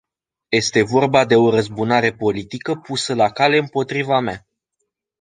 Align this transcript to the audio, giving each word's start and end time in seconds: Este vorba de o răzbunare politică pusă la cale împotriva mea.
Este 0.49 0.81
vorba 0.81 1.25
de 1.27 1.35
o 1.35 1.49
răzbunare 1.49 2.13
politică 2.13 2.75
pusă 2.75 3.13
la 3.13 3.29
cale 3.29 3.57
împotriva 3.57 4.19
mea. 4.19 4.47